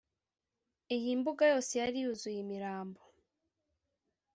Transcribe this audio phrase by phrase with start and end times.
[0.95, 3.01] iyi mbuga yose yari yuzuye imirambo